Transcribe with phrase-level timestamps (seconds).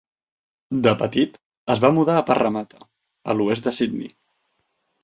[0.87, 1.37] De petit,
[1.75, 2.83] es va mudar a Parramatta,
[3.35, 4.15] a l'oest de Sydney.